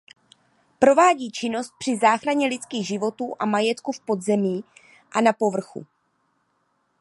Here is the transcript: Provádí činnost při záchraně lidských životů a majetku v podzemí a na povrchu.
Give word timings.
Provádí 0.79 1.31
činnost 1.31 1.73
při 1.79 1.97
záchraně 1.97 2.47
lidských 2.47 2.87
životů 2.87 3.35
a 3.39 3.45
majetku 3.45 3.91
v 3.91 3.99
podzemí 3.99 4.63
a 5.11 5.21
na 5.21 5.33
povrchu. 5.33 5.85